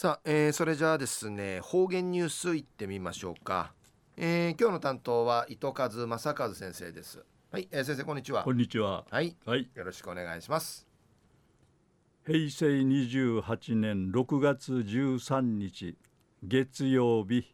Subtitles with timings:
[0.00, 3.72] さあ、えー、それじゃあですね方言ニュースいってみましょうか、
[4.16, 7.24] えー、今日の担当は糸数正和先生です。
[7.50, 8.44] はい、えー、先生こんにちは。
[8.44, 9.04] こんにちは。
[9.10, 10.86] はい、はい、よろしくお願いします。
[12.24, 15.96] 平成28年6月13日
[16.44, 17.52] 月曜日。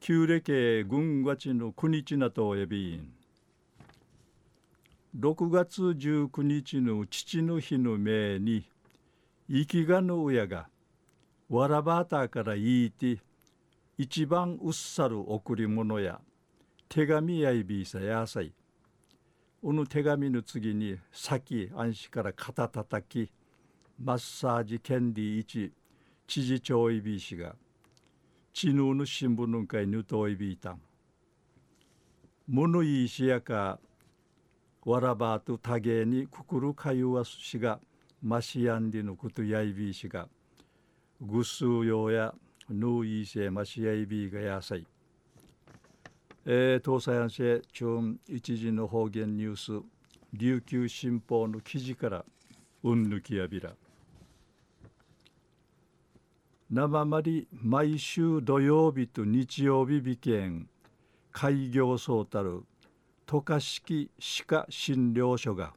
[0.00, 3.12] 旧暦軍月の9日なとえびん。
[5.20, 8.66] 6月19日の父の日の命に
[9.50, 10.70] 生きがの親が
[11.48, 13.18] わらばたから言いて
[13.96, 16.20] 一番うっさる贈り物や
[16.88, 18.52] 手紙やいびいさやさい。
[19.62, 23.30] この手紙の次に先安心から肩たたき
[24.00, 25.72] マッサージキャンディー一
[26.26, 27.56] 知事長いびいしが
[28.52, 30.80] 知能の新聞の会ぬといびいたん。
[32.46, 33.80] 物いいしやか
[34.84, 37.80] わらばと多芸にくくるかゆわすしが
[38.22, 40.28] ましやんでのことやいびいしが
[41.20, 42.34] ぐすうようや
[42.68, 44.86] ぬいせましやいびがやさい
[46.44, 49.84] えー、東西安市中一時の方言ニュース
[50.32, 52.24] 琉球新報の記事から
[52.84, 53.72] うんぬきやびら。
[56.70, 60.66] 生まり毎週土曜日と日曜日美見
[61.32, 62.62] 開業そうたる
[63.26, 65.72] 渡嘉敷歯科診療所が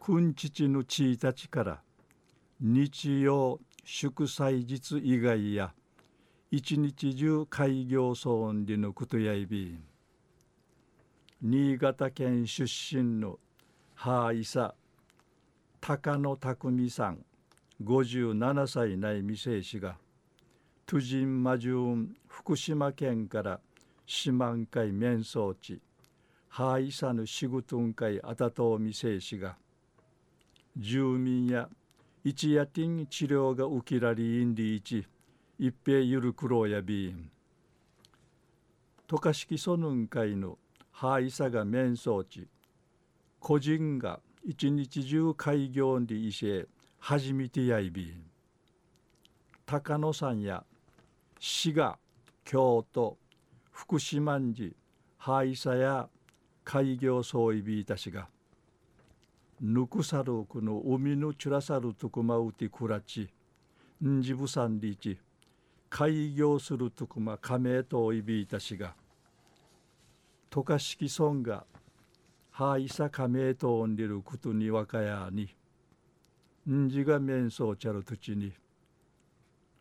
[0.00, 1.82] 君父の地位たちから
[2.60, 5.72] 日曜祝祭日以外や
[6.50, 9.78] 一日中開業騒音でのことやいび
[11.40, 13.38] 新潟県出身の
[13.94, 14.74] 母いさ
[15.80, 17.24] 高野匠さん
[17.82, 19.96] 57歳内未成氏が
[20.86, 23.60] トゥジンマジューン福島県から
[24.06, 25.80] 四万回面相地
[26.48, 29.56] 母いさぬ仕事ん会あたとう未成氏が
[30.76, 31.68] 住民や
[32.24, 35.04] 一夜ティン治療が受けられインディ一
[35.58, 37.28] 一平ゆるくろうやびん
[39.08, 40.56] 渡嘉敷ソヌン会の
[40.92, 42.46] 母いさが面相地。
[43.40, 46.68] 個人が一日中開業にいせ
[47.00, 48.22] 初めてやいびん
[49.66, 50.64] 高野山や
[51.40, 51.98] 滋賀
[52.44, 53.18] 京都
[53.72, 54.70] 福島寺
[55.18, 56.08] ハイサや
[56.62, 58.28] 開業総意ビいたしが。
[59.64, 63.28] ぬくさるくの海のチュラサルとくまうてくらち
[64.04, 65.16] んじぶさんりち
[65.88, 68.96] 開業するとくま加盟といびいたしが
[70.50, 71.64] 渡嘉敷村が
[72.50, 75.48] ハイサ加盟とんでることにわかやに
[76.68, 78.52] んじが面相ちゃる土地に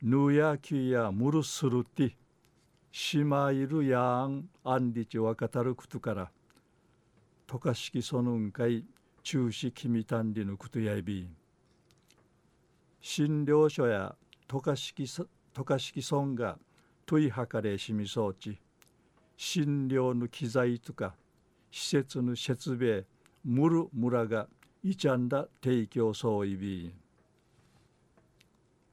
[0.04, 2.16] ぬやきやむるするて
[2.92, 6.30] しまいるやんあんりちわかたることから
[7.48, 8.86] 渡嘉敷そのんかい
[9.24, 11.30] 中止きみたんりのことやいび。
[13.02, 14.16] 診療所や
[14.48, 15.06] 渡嘉敷
[15.54, 16.58] 渡嘉敷村が
[17.06, 18.60] 問いはかれしみそうち。
[19.38, 21.16] 診療の機材とか
[21.72, 23.06] 施設の設備
[23.44, 24.48] むる村が
[24.84, 26.88] いちゃんだ提供そういび。
[26.88, 26.94] ん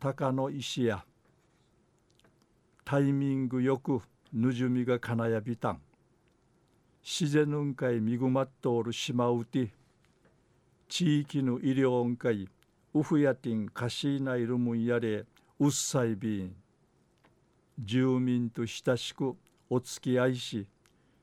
[0.00, 1.04] 高の石や
[2.84, 4.00] タイミングよく
[4.32, 5.80] ぬじゅみがかなやびたん。
[7.02, 9.70] 自然運会みぐまっとおる島うて
[10.88, 12.48] 地域の医療運会
[12.94, 15.26] ウフヤティンカシーナイルムンやれ
[15.60, 16.56] うっさいびん
[17.78, 19.36] 住民と親しく
[19.68, 20.66] お付き合いし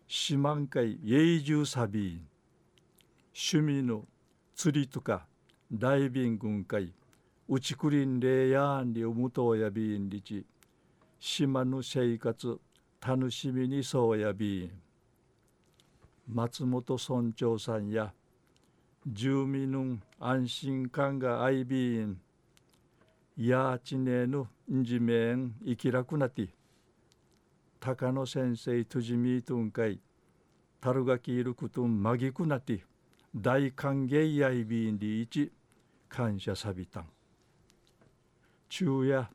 [0.08, 2.28] 四万回永住サビーン。
[3.34, 4.06] 趣味の
[4.56, 5.25] 釣りとか
[5.74, 6.94] ダイビング会
[7.50, 10.46] うちくりんれやんりうむとやびんりち
[11.20, 12.59] 島の生活
[13.06, 14.72] 楽しみにそうやびん
[16.31, 18.14] 松本村長さんや
[19.08, 22.18] 住民の安心感があいびん
[23.38, 26.50] やちねぬんじめん生きらくなて
[27.80, 30.00] 高野先生とじみとんかい
[30.82, 32.84] たるがきいることんまぎくなて
[33.36, 35.52] 大歓迎やいびんりいち
[36.10, 37.06] 感謝さびたん
[38.70, 39.30] 昼夜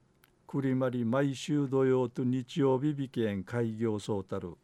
[0.48, 4.54] くりまり毎週土曜と日曜日美見開業そうたる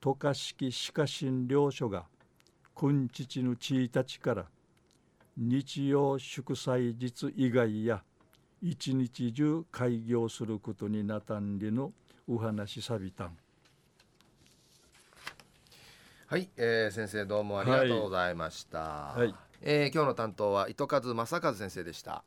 [0.00, 2.06] 渡嘉敷歯科診療所が
[2.74, 4.46] 君父の地位たちから
[5.36, 8.02] 日曜祝祭日以外や
[8.62, 11.92] 一日中開業することになたんりの
[12.26, 13.36] お話さびたん。
[16.26, 22.24] はい、えー、先生どうもありがとうございました、はい、えー、今日の担当は糸数正和先生でした